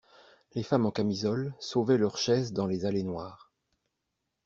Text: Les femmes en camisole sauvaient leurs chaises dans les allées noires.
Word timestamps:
Les 0.55 0.63
femmes 0.63 0.87
en 0.87 0.91
camisole 0.91 1.53
sauvaient 1.59 1.99
leurs 1.99 2.17
chaises 2.17 2.53
dans 2.53 2.65
les 2.65 2.85
allées 2.85 3.03
noires. 3.03 3.51